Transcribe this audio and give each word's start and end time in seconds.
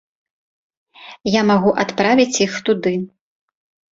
Я 1.31 1.41
магу 1.49 1.71
адправіць 1.83 2.39
іх 2.45 2.57
туды. 2.69 2.93